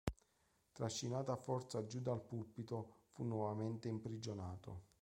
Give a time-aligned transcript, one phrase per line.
[0.71, 4.85] Trascinato a forza giù dal pulpito, fu nuovamente imprigionato.